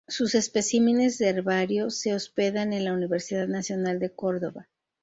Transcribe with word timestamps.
Sus 0.07 0.33
especímenes 0.33 1.19
de 1.19 1.27
herbario 1.29 1.91
se 1.91 2.15
hospedan 2.15 2.73
en 2.73 2.85
la 2.85 2.93
Universidad 2.93 3.47
Nacional 3.47 3.99
de 3.99 4.09
Córdoba. 4.11 4.67